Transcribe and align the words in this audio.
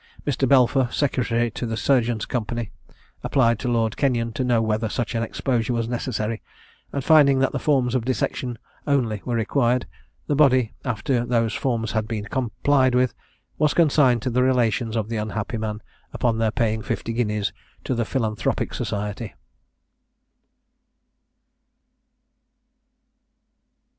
Mr. 0.25 0.49
Belfour, 0.49 0.91
secretary 0.91 1.51
to 1.51 1.67
the 1.67 1.77
Surgeons' 1.77 2.25
Company, 2.25 2.71
applied 3.23 3.59
to 3.59 3.67
Lord 3.67 3.95
Kenyon 3.95 4.33
to 4.33 4.43
know 4.43 4.59
whether 4.59 4.89
such 4.89 5.13
an 5.13 5.21
exposure 5.21 5.73
was 5.73 5.87
necessary; 5.87 6.41
and 6.91 7.03
finding 7.03 7.37
that 7.37 7.51
the 7.51 7.59
forms 7.59 7.93
of 7.93 8.03
dissection 8.05 8.57
only 8.87 9.21
were 9.25 9.35
required, 9.35 9.85
the 10.25 10.33
body, 10.33 10.73
after 10.83 11.23
those 11.23 11.53
forms 11.53 11.91
had 11.91 12.07
been 12.07 12.25
complied 12.25 12.95
with, 12.95 13.13
was 13.59 13.75
consigned 13.75 14.23
to 14.23 14.31
the 14.31 14.41
relations 14.41 14.95
of 14.95 15.07
the 15.07 15.17
unhappy 15.17 15.59
man, 15.59 15.83
upon 16.13 16.39
their 16.39 16.49
paying 16.49 16.81
fifty 16.81 17.13
guineas 17.13 17.53
to 17.83 17.93
the 17.93 18.03
Philanthropic 18.03 18.73
Society. 18.73 19.35